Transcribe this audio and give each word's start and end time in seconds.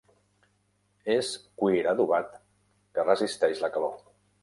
És 1.17 1.29
cuir 1.61 1.83
adobat 1.93 2.35
que 2.97 3.09
resisteix 3.11 3.67
la 3.69 3.75
calor. 3.79 3.99